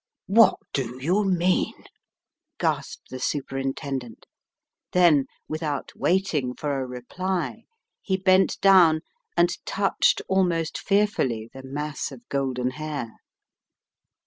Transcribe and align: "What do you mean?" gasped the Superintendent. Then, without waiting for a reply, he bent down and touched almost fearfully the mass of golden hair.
"What 0.25 0.57
do 0.73 0.97
you 0.99 1.23
mean?" 1.23 1.75
gasped 2.59 3.11
the 3.11 3.19
Superintendent. 3.19 4.25
Then, 4.93 5.27
without 5.47 5.91
waiting 5.95 6.55
for 6.55 6.81
a 6.81 6.87
reply, 6.87 7.65
he 8.01 8.17
bent 8.17 8.59
down 8.61 9.01
and 9.37 9.55
touched 9.63 10.23
almost 10.27 10.79
fearfully 10.79 11.51
the 11.53 11.61
mass 11.61 12.11
of 12.11 12.27
golden 12.29 12.71
hair. 12.71 13.11